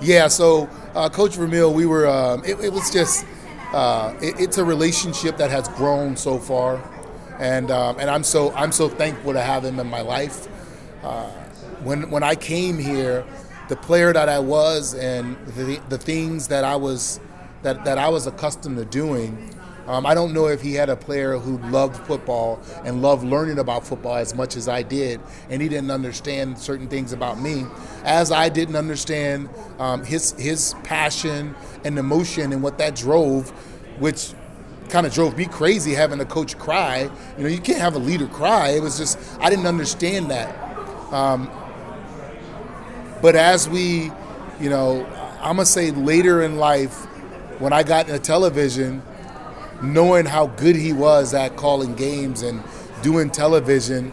Yeah, 0.00 0.28
so 0.28 0.68
uh, 0.94 1.08
Coach 1.08 1.36
Vermeil, 1.36 1.72
we 1.72 1.86
were. 1.86 2.06
Um, 2.06 2.44
it, 2.44 2.58
it 2.60 2.72
was 2.72 2.90
just. 2.90 3.24
Uh, 3.72 4.14
it, 4.20 4.38
it's 4.38 4.58
a 4.58 4.64
relationship 4.64 5.38
that 5.38 5.50
has 5.50 5.66
grown 5.68 6.16
so 6.16 6.38
far, 6.38 6.76
and 7.42 7.72
um, 7.72 7.98
and 7.98 8.08
I'm 8.08 8.22
so 8.22 8.52
I'm 8.54 8.70
so 8.70 8.88
thankful 8.88 9.32
to 9.32 9.40
have 9.40 9.64
him 9.64 9.80
in 9.80 9.88
my 9.88 10.00
life. 10.00 10.46
Uh, 11.02 11.28
when 11.82 12.08
when 12.08 12.22
I 12.22 12.36
came 12.36 12.78
here, 12.78 13.24
the 13.68 13.74
player 13.74 14.12
that 14.12 14.28
I 14.28 14.38
was 14.38 14.94
and 14.94 15.36
the, 15.46 15.80
the 15.88 15.98
things 15.98 16.48
that 16.48 16.62
I 16.62 16.76
was 16.76 17.18
that, 17.62 17.84
that 17.84 17.98
I 17.98 18.08
was 18.08 18.26
accustomed 18.28 18.76
to 18.78 18.84
doing. 18.84 19.50
Um, 19.88 20.06
I 20.06 20.14
don't 20.14 20.32
know 20.32 20.46
if 20.46 20.60
he 20.62 20.74
had 20.74 20.88
a 20.88 20.94
player 20.94 21.36
who 21.36 21.58
loved 21.70 21.96
football 22.06 22.60
and 22.84 23.02
loved 23.02 23.24
learning 23.24 23.58
about 23.58 23.84
football 23.84 24.14
as 24.14 24.32
much 24.32 24.54
as 24.54 24.68
I 24.68 24.82
did, 24.82 25.20
and 25.50 25.60
he 25.60 25.68
didn't 25.68 25.90
understand 25.90 26.56
certain 26.56 26.86
things 26.86 27.12
about 27.12 27.40
me, 27.40 27.66
as 28.04 28.30
I 28.30 28.48
didn't 28.48 28.76
understand 28.76 29.50
um, 29.80 30.04
his 30.04 30.32
his 30.38 30.76
passion 30.84 31.56
and 31.84 31.98
emotion 31.98 32.52
and 32.52 32.62
what 32.62 32.78
that 32.78 32.94
drove, 32.94 33.50
which 33.98 34.34
kind 34.92 35.06
of 35.06 35.12
drove 35.12 35.38
me 35.38 35.46
crazy 35.46 35.94
having 35.94 36.20
a 36.20 36.24
coach 36.24 36.58
cry. 36.58 37.10
You 37.38 37.42
know, 37.42 37.48
you 37.48 37.60
can't 37.60 37.80
have 37.80 37.94
a 37.94 37.98
leader 37.98 38.26
cry. 38.26 38.68
It 38.68 38.82
was 38.82 38.98
just 38.98 39.18
I 39.40 39.48
didn't 39.48 39.66
understand 39.66 40.30
that. 40.30 40.54
Um, 41.10 41.50
but 43.22 43.34
as 43.34 43.68
we, 43.68 44.12
you 44.60 44.68
know, 44.68 45.06
I'm 45.40 45.56
gonna 45.56 45.66
say 45.66 45.90
later 45.90 46.42
in 46.42 46.58
life, 46.58 46.94
when 47.58 47.72
I 47.72 47.82
got 47.82 48.06
into 48.06 48.20
television, 48.20 49.02
knowing 49.82 50.26
how 50.26 50.48
good 50.48 50.76
he 50.76 50.92
was 50.92 51.32
at 51.32 51.56
calling 51.56 51.94
games 51.94 52.42
and 52.42 52.62
doing 53.02 53.30
television, 53.30 54.12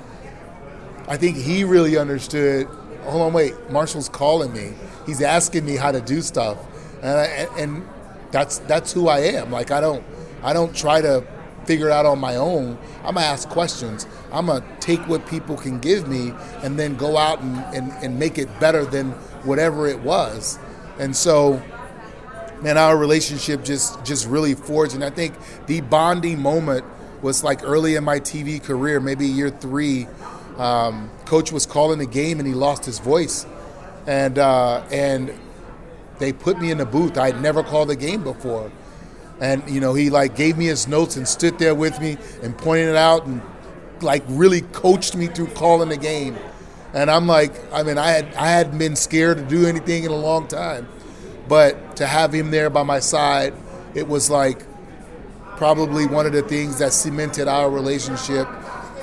I 1.10 1.18
think 1.18 1.36
he 1.36 1.66
really 1.66 1.98
understood. 1.98 2.68
Hold 3.04 3.22
on, 3.24 3.34
wait. 3.34 3.54
Marshall's 3.70 4.08
calling 4.08 4.54
me. 4.54 4.74
He's 5.06 5.22
asking 5.22 5.66
me 5.66 5.76
how 5.76 5.92
to 5.92 6.00
do 6.00 6.22
stuff, 6.22 6.58
and, 7.02 7.18
I, 7.18 7.26
and 7.58 7.88
that's 8.32 8.60
that's 8.60 8.94
who 8.94 9.10
I 9.10 9.20
am. 9.20 9.52
Like 9.52 9.72
I 9.72 9.82
don't 9.82 10.04
I 10.44 10.54
don't 10.54 10.76
try 10.76 11.02
to 11.02 11.26
figure 11.66 11.88
it 11.88 11.92
out 11.92 12.06
on 12.06 12.20
my 12.20 12.36
own. 12.36 12.78
I'm 13.04 13.16
gonna 13.16 13.26
ask 13.26 13.48
questions. 13.50 14.08
I'm 14.32 14.48
gonna 14.48 14.66
take 14.80 15.02
what 15.08 15.28
people 15.28 15.58
can 15.58 15.80
give 15.80 16.08
me 16.08 16.34
and 16.64 16.80
then 16.80 16.96
go 16.96 17.18
out 17.18 17.42
and, 17.42 17.58
and, 17.76 17.92
and 18.04 18.20
make 18.20 18.38
it 18.38 18.60
better 18.60 18.86
than 18.86 19.12
whatever 19.44 19.88
it 19.88 20.00
was. 20.00 20.58
And 20.98 21.16
so 21.16 21.62
man, 22.62 22.78
our 22.78 22.98
relationship 22.98 23.64
just 23.64 24.04
just 24.04 24.28
really 24.28 24.54
forged. 24.54 24.96
And 24.96 25.04
I 25.04 25.10
think 25.10 25.36
the 25.68 25.82
bonding 25.82 26.42
moment 26.42 26.86
was 27.22 27.44
like 27.44 27.64
early 27.64 27.96
in 27.96 28.04
my 28.04 28.20
TV 28.20 28.62
career, 28.62 29.00
maybe 29.00 29.26
year 29.26 29.50
three. 29.50 30.08
Um, 30.58 31.10
coach 31.26 31.52
was 31.52 31.66
calling 31.66 32.00
the 32.00 32.06
game 32.06 32.40
and 32.40 32.48
he 32.48 32.54
lost 32.54 32.86
his 32.86 33.00
voice, 33.00 33.46
and 34.08 34.38
uh, 34.38 34.84
and 34.92 35.34
they 36.20 36.34
put 36.34 36.60
me 36.60 36.72
in 36.72 36.78
the 36.78 36.86
booth. 36.86 37.18
I'd 37.18 37.42
never 37.42 37.64
called 37.64 37.90
a 37.92 37.96
game 37.96 38.24
before, 38.24 38.72
and 39.40 39.68
you 39.70 39.80
know 39.80 39.94
he 39.94 40.10
like 40.10 40.36
gave 40.36 40.58
me 40.58 40.66
his 40.66 40.88
notes 40.88 41.16
and 41.16 41.28
stood 41.28 41.60
there 41.60 41.76
with 41.76 42.00
me 42.00 42.18
and 42.44 42.58
pointed 42.58 42.90
it 42.90 42.96
out 42.96 43.26
and 43.26 43.42
like 44.02 44.24
really 44.28 44.62
coached 44.62 45.16
me 45.16 45.28
through 45.28 45.48
calling 45.48 45.90
the 45.90 45.98
game. 45.98 46.38
And 46.94 47.12
I'm 47.12 47.28
like, 47.28 47.54
I 47.72 47.84
mean, 47.84 47.98
I 47.98 48.10
had 48.10 48.34
I 48.36 48.48
hadn't 48.48 48.78
been 48.78 48.96
scared 48.96 49.38
to 49.38 49.44
do 49.44 49.66
anything 49.66 50.04
in 50.04 50.12
a 50.12 50.18
long 50.18 50.48
time, 50.48 50.88
but 51.48 51.98
to 51.98 52.08
have 52.08 52.34
him 52.34 52.52
there 52.52 52.70
by 52.70 52.84
my 52.84 53.00
side, 53.00 53.54
it 53.94 54.08
was 54.08 54.30
like 54.30 54.66
probably 55.58 56.06
one 56.06 56.26
of 56.26 56.32
the 56.32 56.42
things 56.42 56.80
that 56.80 56.94
cemented 56.94 57.48
our 57.48 57.70
relationship 57.70 58.48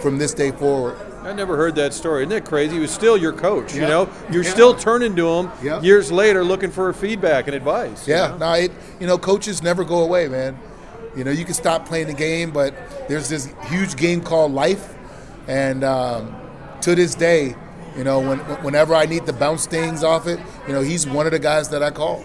from 0.00 0.18
this 0.18 0.34
day 0.34 0.50
forward. 0.50 0.96
I 1.26 1.32
never 1.32 1.56
heard 1.56 1.74
that 1.74 1.92
story. 1.92 2.22
Isn't 2.22 2.30
that 2.30 2.44
crazy? 2.44 2.74
He 2.74 2.80
was 2.80 2.92
still 2.92 3.16
your 3.16 3.32
coach. 3.32 3.74
You 3.74 3.80
know, 3.80 4.08
you're 4.30 4.44
still 4.44 4.74
turning 4.74 5.16
to 5.16 5.28
him 5.28 5.50
years 5.82 6.12
later, 6.12 6.44
looking 6.44 6.70
for 6.70 6.92
feedback 6.92 7.46
and 7.48 7.56
advice. 7.56 8.06
you 8.06 8.14
Yeah, 8.14 8.28
know? 8.28 8.36
no, 8.36 8.52
it, 8.52 8.72
you 9.00 9.06
know, 9.08 9.18
coaches 9.18 9.62
never 9.62 9.82
go 9.84 10.02
away, 10.04 10.28
man. 10.28 10.56
You 11.16 11.24
know, 11.24 11.32
you 11.32 11.44
can 11.44 11.54
stop 11.54 11.84
playing 11.86 12.06
the 12.06 12.12
game, 12.14 12.52
but 12.52 12.74
there's 13.08 13.28
this 13.28 13.52
huge 13.64 13.96
game 13.96 14.20
called 14.20 14.52
life, 14.52 14.94
and 15.48 15.82
um, 15.82 16.36
to 16.82 16.94
this 16.94 17.14
day, 17.16 17.56
you 17.96 18.04
know, 18.04 18.20
when, 18.20 18.38
whenever 18.62 18.94
I 18.94 19.06
need 19.06 19.26
to 19.26 19.32
bounce 19.32 19.66
things 19.66 20.04
off 20.04 20.26
it, 20.28 20.38
you 20.68 20.74
know, 20.74 20.82
he's 20.82 21.06
one 21.08 21.26
of 21.26 21.32
the 21.32 21.38
guys 21.38 21.70
that 21.70 21.82
I 21.82 21.90
call. 21.90 22.18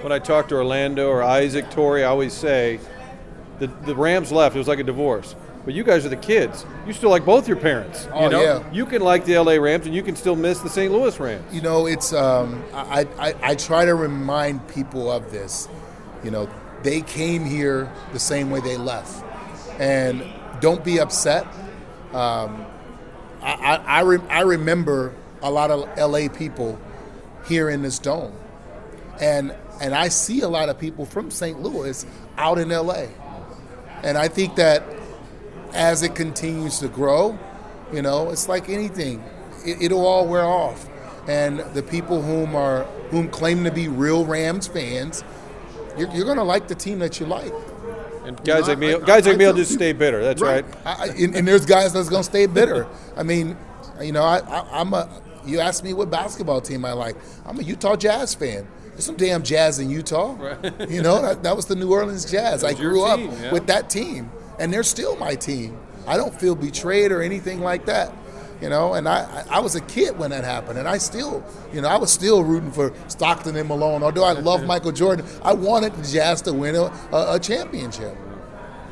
when 0.00 0.12
I 0.12 0.18
talk 0.20 0.48
to 0.48 0.54
Orlando 0.54 1.08
or 1.10 1.22
Isaac 1.22 1.70
Torry, 1.70 2.04
I 2.04 2.08
always 2.08 2.32
say 2.32 2.78
the 3.58 3.68
the 3.84 3.94
Rams 3.94 4.32
left. 4.32 4.54
It 4.54 4.58
was 4.58 4.68
like 4.68 4.78
a 4.78 4.84
divorce. 4.84 5.34
But 5.66 5.74
you 5.74 5.82
guys 5.82 6.06
are 6.06 6.08
the 6.08 6.16
kids. 6.16 6.64
You 6.86 6.92
still 6.92 7.10
like 7.10 7.24
both 7.24 7.48
your 7.48 7.56
parents. 7.56 8.06
Oh, 8.12 8.24
you 8.24 8.30
know, 8.30 8.40
yeah. 8.40 8.72
you 8.72 8.86
can 8.86 9.02
like 9.02 9.24
the 9.24 9.36
LA 9.36 9.54
Rams 9.54 9.84
and 9.84 9.94
you 9.94 10.02
can 10.04 10.14
still 10.14 10.36
miss 10.36 10.60
the 10.60 10.68
St. 10.68 10.92
Louis 10.92 11.18
Rams. 11.18 11.52
You 11.52 11.60
know, 11.60 11.86
it's 11.86 12.12
um, 12.12 12.62
I, 12.72 13.08
I 13.18 13.34
I 13.42 13.54
try 13.56 13.84
to 13.84 13.96
remind 13.96 14.66
people 14.68 15.10
of 15.10 15.32
this. 15.32 15.68
You 16.22 16.30
know, 16.30 16.48
they 16.84 17.00
came 17.00 17.44
here 17.44 17.92
the 18.12 18.20
same 18.20 18.48
way 18.50 18.60
they 18.60 18.76
left, 18.76 19.24
and 19.80 20.24
don't 20.60 20.84
be 20.84 21.00
upset. 21.00 21.44
Um, 22.12 22.64
I 23.42 23.52
I, 23.52 23.74
I, 23.76 24.00
re- 24.02 24.28
I 24.28 24.40
remember 24.42 25.14
a 25.42 25.50
lot 25.50 25.72
of 25.72 25.88
LA 25.98 26.28
people 26.28 26.78
here 27.48 27.68
in 27.70 27.82
this 27.82 27.98
dome, 27.98 28.34
and 29.20 29.52
and 29.80 29.94
I 29.94 30.08
see 30.08 30.42
a 30.42 30.48
lot 30.48 30.68
of 30.68 30.78
people 30.78 31.06
from 31.06 31.30
St. 31.32 31.60
Louis 31.60 32.06
out 32.36 32.58
in 32.58 32.68
LA, 32.68 33.06
and 34.02 34.16
I 34.18 34.28
think 34.28 34.56
that 34.56 34.82
as 35.72 36.02
it 36.02 36.14
continues 36.14 36.78
to 36.80 36.88
grow, 36.88 37.38
you 37.92 38.02
know, 38.02 38.30
it's 38.30 38.48
like 38.48 38.68
anything; 38.68 39.22
it, 39.64 39.82
it'll 39.82 40.06
all 40.06 40.26
wear 40.26 40.44
off. 40.44 40.88
And 41.28 41.60
the 41.74 41.82
people 41.82 42.22
whom 42.22 42.54
are 42.54 42.84
whom 43.10 43.28
claim 43.28 43.64
to 43.64 43.70
be 43.70 43.88
real 43.88 44.24
Rams 44.24 44.68
fans, 44.68 45.24
you're, 45.98 46.08
you're 46.10 46.24
going 46.24 46.36
to 46.36 46.44
like 46.44 46.68
the 46.68 46.74
team 46.74 47.00
that 47.00 47.18
you 47.18 47.26
like. 47.26 47.52
And 48.24 48.42
guys 48.44 48.68
like 48.68 48.78
me, 48.78 48.98
guys 49.00 49.26
like 49.26 49.36
me 49.36 49.46
will 49.46 49.54
just 49.54 49.72
stay 49.72 49.92
bitter. 49.92 50.22
That's 50.22 50.42
right. 50.42 50.64
I, 50.84 50.92
I, 50.92 51.06
and, 51.06 51.36
and 51.36 51.46
there's 51.48 51.64
guys 51.64 51.92
that's 51.92 52.08
going 52.08 52.22
to 52.22 52.28
stay 52.28 52.46
bitter. 52.46 52.86
I 53.16 53.22
mean, 53.22 53.56
you 54.00 54.12
know, 54.12 54.22
I, 54.22 54.38
I, 54.38 54.80
I'm 54.80 54.92
a. 54.94 55.22
You 55.44 55.60
asked 55.60 55.84
me 55.84 55.94
what 55.94 56.10
basketball 56.10 56.60
team 56.60 56.84
I 56.84 56.92
like. 56.92 57.14
I'm 57.44 57.58
a 57.60 57.62
Utah 57.62 57.94
Jazz 57.94 58.34
fan. 58.34 58.66
There's 58.96 59.04
some 59.04 59.16
damn 59.16 59.42
jazz 59.42 59.78
in 59.78 59.90
Utah. 59.90 60.36
You 60.88 61.02
know, 61.02 61.20
that, 61.20 61.42
that 61.42 61.54
was 61.54 61.66
the 61.66 61.76
New 61.76 61.92
Orleans 61.92 62.30
Jazz. 62.30 62.64
I 62.64 62.72
grew 62.72 63.04
up 63.04 63.20
yeah. 63.20 63.52
with 63.52 63.66
that 63.66 63.90
team, 63.90 64.30
and 64.58 64.72
they're 64.72 64.82
still 64.82 65.16
my 65.16 65.34
team. 65.34 65.76
I 66.06 66.16
don't 66.16 66.34
feel 66.34 66.54
betrayed 66.54 67.12
or 67.12 67.20
anything 67.20 67.60
like 67.60 67.84
that. 67.86 68.14
You 68.62 68.70
know, 68.70 68.94
and 68.94 69.06
I, 69.06 69.44
I 69.50 69.56
I 69.56 69.60
was 69.60 69.74
a 69.74 69.82
kid 69.82 70.18
when 70.18 70.30
that 70.30 70.44
happened, 70.44 70.78
and 70.78 70.88
I 70.88 70.96
still, 70.96 71.44
you 71.74 71.82
know, 71.82 71.88
I 71.88 71.98
was 71.98 72.10
still 72.10 72.42
rooting 72.42 72.72
for 72.72 72.94
Stockton 73.08 73.54
and 73.56 73.68
Malone. 73.68 74.02
Although 74.02 74.24
I 74.24 74.32
love 74.32 74.64
Michael 74.72 74.92
Jordan, 74.92 75.26
I 75.42 75.52
wanted 75.52 75.92
the 75.94 76.02
Jazz 76.02 76.40
to 76.42 76.54
win 76.54 76.74
a, 76.74 76.84
a, 77.12 77.34
a 77.34 77.38
championship. 77.38 78.16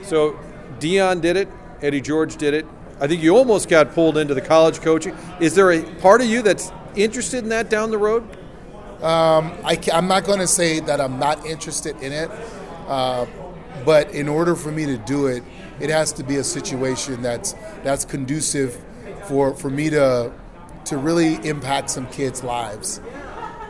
So 0.03 0.39
Deion 0.81 1.23
did 1.23 1.37
it. 1.37 1.49
Eddie 1.81 2.03
George 2.03 2.37
did 2.37 2.53
it. 2.53 2.67
I 3.01 3.07
think 3.07 3.23
you 3.23 3.37
almost 3.37 3.71
got 3.71 3.95
pulled 3.95 4.19
into 4.19 4.35
the 4.35 4.43
college 4.43 4.81
coaching. 4.81 5.17
Is 5.41 5.55
there 5.55 5.73
a 5.73 5.83
part 5.97 6.21
of 6.21 6.27
you 6.27 6.43
that's 6.43 6.71
interested 6.95 7.43
in 7.43 7.49
that 7.49 7.71
down 7.71 7.91
the 7.91 7.99
road? 7.99 8.29
I 9.05 9.79
am 9.93 10.09
not 10.09 10.25
going 10.25 10.39
to 10.39 10.47
say 10.47 10.81
that 10.81 11.01
I'm 11.01 11.19
not 11.19 11.45
interested 11.47 11.97
in 12.01 12.13
it, 12.13 12.31
uh, 12.89 13.27
but 13.85 14.11
in 14.13 14.29
order 14.29 14.55
for 14.57 14.71
me 14.71 14.87
to 14.87 14.97
do 14.99 15.27
it, 15.27 15.43
it 15.81 15.91
has 15.91 16.13
to 16.15 16.23
be 16.23 16.37
a 16.37 16.45
situation 16.45 17.23
that's 17.23 17.55
that's 17.83 18.05
conducive 18.05 18.83
for 19.25 19.55
for 19.55 19.71
me 19.71 19.91
to 19.91 20.33
to 20.87 20.97
really 20.97 21.35
impact 21.47 21.91
some 21.91 22.07
kids' 22.09 22.45
lives, 22.45 23.01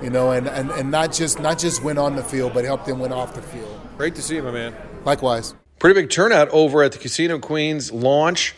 you 0.02 0.10
know, 0.10 0.32
and, 0.32 0.48
and, 0.48 0.70
and 0.70 0.90
not 0.90 1.12
just 1.12 1.40
not 1.40 1.58
just 1.58 1.82
win 1.82 1.98
on 1.98 2.16
the 2.16 2.24
field, 2.24 2.52
but 2.54 2.64
help 2.64 2.84
them 2.84 2.98
win 2.98 3.12
off 3.12 3.34
the 3.34 3.42
field. 3.42 3.80
Great 3.96 4.14
to 4.16 4.22
see 4.22 4.36
you, 4.36 4.42
my 4.42 4.50
man. 4.50 4.74
Likewise. 5.04 5.54
Pretty 5.78 6.00
big 6.00 6.10
turnout 6.10 6.48
over 6.50 6.82
at 6.82 6.92
the 6.92 6.98
Casino 6.98 7.38
Queens 7.38 7.92
launch 7.92 8.54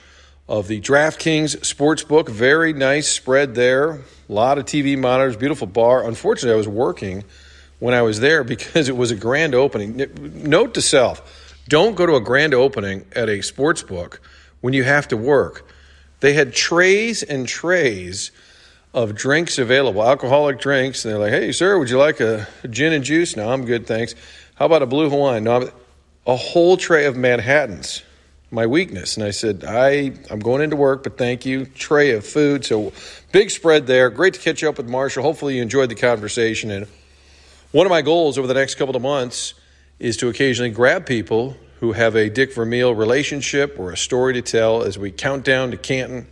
of 0.48 0.68
the 0.68 0.80
DraftKings 0.80 1.58
Sportsbook. 1.58 2.28
Very 2.28 2.72
nice 2.72 3.08
spread 3.08 3.54
there. 3.54 3.90
A 3.90 4.00
lot 4.32 4.58
of 4.58 4.64
TV 4.64 4.98
monitors, 4.98 5.36
beautiful 5.36 5.66
bar. 5.66 6.06
Unfortunately, 6.06 6.54
I 6.54 6.56
was 6.56 6.68
working 6.68 7.24
when 7.78 7.94
I 7.94 8.02
was 8.02 8.20
there 8.20 8.44
because 8.56 8.88
it 8.88 8.96
was 8.96 9.10
a 9.10 9.16
grand 9.16 9.54
opening. 9.54 9.96
Note 10.44 10.74
to 10.74 10.82
self 10.82 11.42
don't 11.68 11.96
go 11.96 12.06
to 12.06 12.14
a 12.14 12.20
grand 12.20 12.54
opening 12.54 13.04
at 13.14 13.28
a 13.28 13.42
sports 13.42 13.82
book 13.82 14.20
when 14.60 14.72
you 14.72 14.84
have 14.84 15.08
to 15.08 15.16
work. 15.16 15.68
They 16.20 16.32
had 16.32 16.54
trays 16.54 17.22
and 17.22 17.46
trays 17.46 18.30
of 18.94 19.14
drinks 19.14 19.58
available, 19.58 20.02
alcoholic 20.02 20.60
drinks. 20.60 21.04
And 21.04 21.12
they're 21.12 21.18
like, 21.18 21.32
hey, 21.32 21.52
sir, 21.52 21.78
would 21.78 21.90
you 21.90 21.98
like 21.98 22.20
a 22.20 22.46
gin 22.70 22.92
and 22.92 23.04
juice? 23.04 23.36
No, 23.36 23.52
I'm 23.52 23.64
good, 23.64 23.86
thanks. 23.86 24.14
How 24.54 24.66
about 24.66 24.82
a 24.82 24.86
blue 24.86 25.10
Hawaiian? 25.10 25.44
No, 25.44 25.56
I'm, 25.56 25.70
a 26.26 26.36
whole 26.36 26.76
tray 26.76 27.06
of 27.06 27.16
Manhattans, 27.16 28.02
my 28.50 28.66
weakness. 28.66 29.16
And 29.16 29.26
I 29.26 29.30
said, 29.30 29.64
I, 29.66 30.12
I'm 30.30 30.40
going 30.40 30.62
into 30.62 30.76
work, 30.76 31.02
but 31.02 31.18
thank 31.18 31.44
you. 31.44 31.66
Tray 31.66 32.12
of 32.12 32.24
food. 32.24 32.64
So 32.64 32.92
big 33.32 33.50
spread 33.50 33.86
there. 33.86 34.08
Great 34.10 34.34
to 34.34 34.40
catch 34.40 34.62
up 34.62 34.76
with 34.78 34.88
Marshall. 34.88 35.22
Hopefully 35.22 35.56
you 35.56 35.62
enjoyed 35.62 35.88
the 35.88 35.96
conversation. 35.96 36.70
And 36.70 36.86
one 37.72 37.86
of 37.86 37.90
my 37.90 38.02
goals 38.02 38.38
over 38.38 38.46
the 38.46 38.54
next 38.54 38.76
couple 38.76 38.94
of 38.94 39.02
months 39.02 39.54
is 39.98 40.16
to 40.18 40.28
occasionally 40.28 40.70
grab 40.70 41.06
people 41.06 41.56
who 41.80 41.92
have 41.92 42.14
a 42.14 42.30
Dick 42.30 42.54
Vermeil 42.54 42.94
relationship 42.94 43.78
or 43.78 43.90
a 43.90 43.96
story 43.96 44.32
to 44.34 44.42
tell 44.42 44.82
as 44.82 44.98
we 44.98 45.10
count 45.10 45.44
down 45.44 45.70
to 45.72 45.76
Canton 45.76 46.26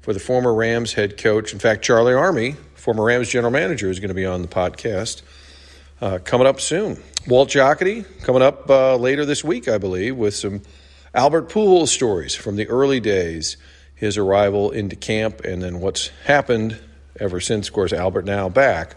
for 0.00 0.12
the 0.12 0.20
former 0.20 0.54
Rams 0.54 0.94
head 0.94 1.18
coach. 1.18 1.52
In 1.52 1.58
fact, 1.58 1.82
Charley 1.82 2.12
Armey, 2.12 2.56
former 2.74 3.04
Rams 3.04 3.28
general 3.28 3.52
manager, 3.52 3.90
is 3.90 3.98
going 3.98 4.08
to 4.08 4.14
be 4.14 4.24
on 4.24 4.40
the 4.42 4.48
podcast 4.48 5.22
uh, 6.00 6.18
coming 6.24 6.46
up 6.46 6.60
soon. 6.60 7.02
Walt 7.26 7.50
Jocketty 7.50 8.06
coming 8.22 8.42
up 8.42 8.70
uh, 8.70 8.96
later 8.96 9.24
this 9.24 9.42
week, 9.42 9.68
I 9.68 9.78
believe, 9.78 10.16
with 10.16 10.34
some 10.34 10.62
Albert 11.16 11.48
Pujols 11.48 11.88
stories 11.88 12.34
from 12.34 12.56
the 12.56 12.68
early 12.68 13.00
days, 13.00 13.56
his 13.94 14.18
arrival 14.18 14.70
into 14.70 14.96
camp, 14.96 15.40
and 15.40 15.62
then 15.62 15.80
what's 15.80 16.08
happened 16.26 16.78
ever 17.18 17.40
since, 17.40 17.68
of 17.68 17.74
course, 17.74 17.94
Albert 17.94 18.26
now 18.26 18.50
back, 18.50 18.96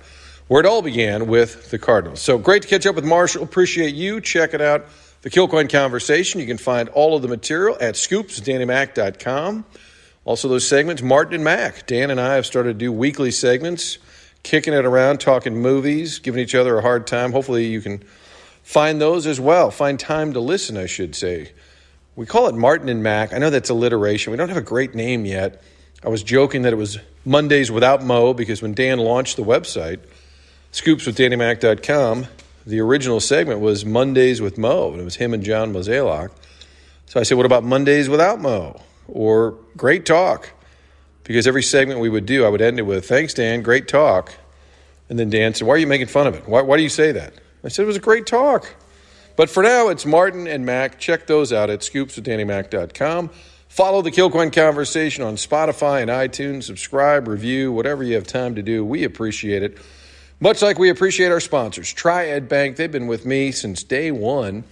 where 0.49 0.59
it 0.59 0.65
all 0.65 0.81
began 0.81 1.27
with 1.27 1.71
the 1.71 1.79
Cardinals. 1.79 2.19
So 2.19 2.37
great 2.37 2.63
to 2.63 2.67
catch 2.67 2.85
up 2.85 2.95
with 2.95 3.05
Marshall. 3.05 3.41
Appreciate 3.41 3.95
you. 3.95 4.19
Check 4.19 4.53
it 4.53 4.59
out. 4.59 4.87
The 5.21 5.29
Kilcoyne 5.29 5.69
Conversation. 5.69 6.41
You 6.41 6.45
can 6.45 6.57
find 6.57 6.89
all 6.89 7.15
of 7.15 7.21
the 7.21 7.29
material 7.29 7.77
at 7.79 7.95
scoopsdannymac.com. 7.95 9.65
Also, 10.25 10.49
those 10.49 10.67
segments, 10.67 11.01
Martin 11.01 11.35
and 11.35 11.43
Mac. 11.45 11.87
Dan 11.87 12.11
and 12.11 12.19
I 12.19 12.35
have 12.35 12.45
started 12.45 12.73
to 12.73 12.79
do 12.79 12.91
weekly 12.91 13.31
segments, 13.31 13.97
kicking 14.43 14.73
it 14.73 14.83
around, 14.83 15.21
talking 15.21 15.55
movies, 15.55 16.19
giving 16.19 16.41
each 16.41 16.53
other 16.53 16.79
a 16.79 16.81
hard 16.81 17.07
time. 17.07 17.31
Hopefully, 17.31 17.67
you 17.67 17.79
can 17.79 18.03
find 18.61 18.99
those 18.99 19.25
as 19.25 19.39
well. 19.39 19.71
Find 19.71 19.97
time 19.97 20.33
to 20.33 20.41
listen, 20.41 20.75
I 20.75 20.85
should 20.85 21.15
say. 21.15 21.53
We 22.19 22.25
call 22.25 22.49
it 22.49 22.55
Martin 22.55 22.89
and 22.89 23.01
Mac. 23.01 23.31
I 23.31 23.37
know 23.37 23.49
that's 23.49 23.69
alliteration. 23.69 24.31
We 24.31 24.35
don't 24.35 24.49
have 24.49 24.57
a 24.57 24.61
great 24.61 24.93
name 24.93 25.23
yet. 25.23 25.63
I 26.03 26.09
was 26.09 26.21
joking 26.21 26.63
that 26.63 26.73
it 26.73 26.75
was 26.75 26.99
Mondays 27.23 27.71
without 27.71 28.03
Mo 28.03 28.33
because 28.33 28.61
when 28.61 28.73
Dan 28.73 28.99
launched 28.99 29.37
the 29.37 29.41
website, 29.41 29.99
scoopswithdannymac.com, 30.73 32.27
the 32.65 32.81
original 32.81 33.21
segment 33.21 33.61
was 33.61 33.85
Mondays 33.85 34.41
with 34.41 34.57
Mo, 34.57 34.91
and 34.91 34.99
it 34.99 35.05
was 35.05 35.15
him 35.15 35.33
and 35.33 35.41
John 35.41 35.71
Mozeliak. 35.71 36.31
So 37.05 37.21
I 37.21 37.23
said, 37.23 37.37
what 37.37 37.45
about 37.45 37.63
Mondays 37.63 38.09
without 38.09 38.41
Mo? 38.41 38.81
Or 39.07 39.55
great 39.77 40.05
talk? 40.05 40.49
Because 41.23 41.47
every 41.47 41.63
segment 41.63 42.01
we 42.01 42.09
would 42.09 42.25
do, 42.25 42.43
I 42.43 42.49
would 42.49 42.61
end 42.61 42.79
it 42.79 42.81
with, 42.81 43.07
thanks, 43.07 43.33
Dan, 43.33 43.61
great 43.61 43.87
talk. 43.87 44.33
And 45.07 45.17
then 45.17 45.29
Dan 45.29 45.53
said, 45.53 45.65
why 45.65 45.75
are 45.75 45.77
you 45.77 45.87
making 45.87 46.07
fun 46.07 46.27
of 46.27 46.35
it? 46.35 46.49
Why, 46.49 46.63
why 46.63 46.75
do 46.75 46.83
you 46.83 46.89
say 46.89 47.13
that? 47.13 47.35
I 47.63 47.69
said, 47.69 47.83
it 47.83 47.87
was 47.87 47.95
a 47.95 48.01
great 48.01 48.25
talk. 48.25 48.75
But 49.39 49.49
for 49.49 49.63
now, 49.63 49.87
it's 49.87 50.05
Martin 50.05 50.49
and 50.49 50.65
Mac. 50.65 50.99
Check 50.99 51.25
those 51.25 51.53
out 51.53 51.69
at 51.69 51.79
scoopswithdannymac.com. 51.79 53.29
Follow 53.69 54.01
the 54.01 54.11
Kilcoyne 54.11 54.51
Conversation 54.51 55.23
on 55.23 55.37
Spotify 55.37 56.01
and 56.01 56.11
iTunes. 56.11 56.63
Subscribe, 56.63 57.25
review, 57.25 57.71
whatever 57.71 58.03
you 58.03 58.15
have 58.15 58.27
time 58.27 58.55
to 58.55 58.61
do. 58.61 58.83
We 58.83 59.05
appreciate 59.05 59.63
it. 59.63 59.77
Much 60.41 60.61
like 60.61 60.77
we 60.77 60.89
appreciate 60.89 61.31
our 61.31 61.39
sponsors, 61.39 61.93
Triad 61.93 62.49
Bank. 62.49 62.75
They've 62.75 62.91
been 62.91 63.07
with 63.07 63.25
me 63.25 63.53
since 63.53 63.81
day 63.81 64.11
one 64.11 64.65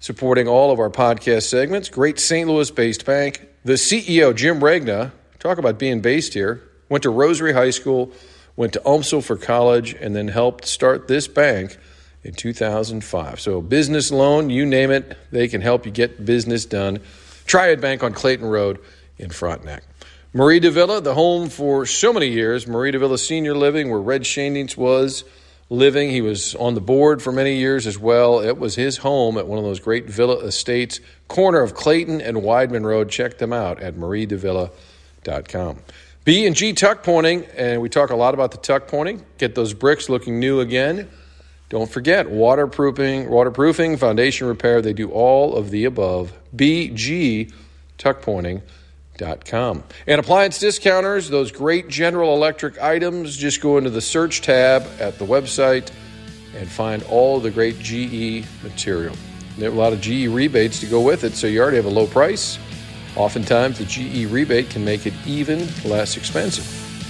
supporting 0.00 0.48
all 0.48 0.70
of 0.70 0.78
our 0.78 0.90
podcast 0.90 1.44
segments. 1.44 1.88
Great 1.88 2.20
St. 2.20 2.46
Louis 2.46 2.70
based 2.70 3.06
bank. 3.06 3.48
The 3.64 3.72
CEO, 3.72 4.36
Jim 4.36 4.62
Regna, 4.62 5.12
talk 5.38 5.56
about 5.56 5.78
being 5.78 6.02
based 6.02 6.34
here, 6.34 6.60
went 6.90 7.04
to 7.04 7.10
Rosary 7.10 7.54
High 7.54 7.70
School, 7.70 8.12
went 8.54 8.74
to 8.74 8.80
UMSL 8.80 9.24
for 9.24 9.38
college, 9.38 9.94
and 9.94 10.14
then 10.14 10.28
helped 10.28 10.66
start 10.66 11.08
this 11.08 11.26
bank 11.26 11.78
in 12.24 12.34
2005. 12.34 13.40
So, 13.40 13.60
business 13.60 14.10
loan, 14.10 14.50
you 14.50 14.66
name 14.66 14.90
it, 14.90 15.16
they 15.30 15.46
can 15.46 15.60
help 15.60 15.86
you 15.86 15.92
get 15.92 16.24
business 16.24 16.64
done. 16.64 17.00
Triad 17.46 17.80
Bank 17.80 18.02
on 18.02 18.12
Clayton 18.12 18.46
Road 18.46 18.80
in 19.18 19.30
Frontenac. 19.30 19.84
Mari 20.32 20.58
de 20.58 20.70
Villa, 20.70 21.00
the 21.00 21.14
home 21.14 21.48
for 21.48 21.86
so 21.86 22.12
many 22.12 22.26
years, 22.26 22.66
Mari 22.66 22.90
de 22.90 22.98
Villa 22.98 23.18
Senior 23.18 23.54
Living, 23.54 23.90
where 23.90 24.00
Red 24.00 24.22
Schoendienst 24.22 24.76
was 24.76 25.22
living. 25.70 26.10
He 26.10 26.22
was 26.22 26.54
on 26.56 26.74
the 26.74 26.80
board 26.80 27.22
for 27.22 27.30
many 27.30 27.56
years 27.56 27.86
as 27.86 27.98
well. 27.98 28.40
It 28.40 28.58
was 28.58 28.74
his 28.74 28.96
home 28.96 29.38
at 29.38 29.46
one 29.46 29.58
of 29.58 29.64
those 29.64 29.78
great 29.78 30.06
villa 30.06 30.38
estates, 30.38 31.00
corner 31.28 31.60
of 31.60 31.74
Clayton 31.74 32.20
and 32.20 32.38
Weidman 32.38 32.84
Road. 32.84 33.10
Check 33.10 33.38
them 33.38 33.52
out 33.52 33.80
at 33.80 33.94
mariedevilla.com. 33.94 35.78
B 36.24 36.46
and 36.46 36.56
G 36.56 36.72
tuck 36.72 37.02
pointing, 37.02 37.44
and 37.56 37.80
we 37.80 37.88
talk 37.88 38.10
a 38.10 38.16
lot 38.16 38.34
about 38.34 38.50
the 38.50 38.56
tuck 38.56 38.88
pointing. 38.88 39.24
Get 39.38 39.54
those 39.54 39.74
bricks 39.74 40.08
looking 40.08 40.40
new 40.40 40.60
again. 40.60 41.08
Don't 41.70 41.90
forget 41.90 42.30
waterproofing, 42.30 43.28
waterproofing, 43.28 43.96
foundation 43.96 44.46
repair. 44.46 44.82
They 44.82 44.92
do 44.92 45.10
all 45.10 45.56
of 45.56 45.70
the 45.70 45.84
above. 45.86 46.32
BG 46.54 47.52
tuck 47.98 48.22
pointing. 48.22 48.62
Com. 49.44 49.84
And 50.08 50.18
appliance 50.18 50.58
discounters, 50.58 51.30
those 51.30 51.52
great 51.52 51.86
General 51.86 52.34
Electric 52.34 52.82
items, 52.82 53.36
just 53.36 53.60
go 53.60 53.78
into 53.78 53.90
the 53.90 54.00
search 54.00 54.42
tab 54.42 54.84
at 54.98 55.20
the 55.20 55.24
website 55.24 55.92
and 56.56 56.68
find 56.68 57.00
all 57.04 57.38
the 57.38 57.52
great 57.52 57.78
GE 57.78 58.44
material. 58.64 59.14
There 59.56 59.70
are 59.70 59.72
a 59.72 59.76
lot 59.76 59.92
of 59.92 60.00
GE 60.00 60.26
rebates 60.26 60.80
to 60.80 60.86
go 60.86 61.00
with 61.00 61.22
it, 61.22 61.34
so 61.34 61.46
you 61.46 61.62
already 61.62 61.76
have 61.76 61.86
a 61.86 61.90
low 61.90 62.08
price. 62.08 62.58
Oftentimes, 63.14 63.78
the 63.78 63.84
GE 63.84 64.28
rebate 64.32 64.70
can 64.70 64.84
make 64.84 65.06
it 65.06 65.14
even 65.24 65.60
less 65.84 66.16
expensive. 66.16 66.64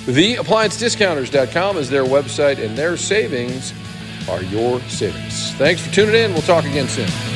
TheApplianceDiscounters.com 0.04 1.78
is 1.78 1.88
their 1.88 2.04
website, 2.04 2.62
and 2.62 2.76
their 2.76 2.98
savings 2.98 3.72
are 4.28 4.42
your 4.42 4.80
savings. 4.82 5.52
Thanks 5.54 5.84
for 5.86 5.92
tuning 5.92 6.14
in. 6.14 6.32
We'll 6.32 6.42
talk 6.42 6.64
again 6.64 6.88
soon. 6.88 7.33